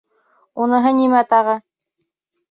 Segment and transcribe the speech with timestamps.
[0.63, 1.53] -Уныһы нимә тағы?